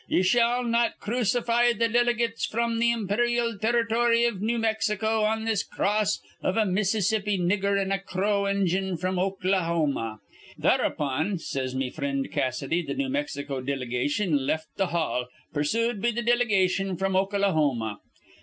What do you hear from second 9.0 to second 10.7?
Okalahoma,' he says.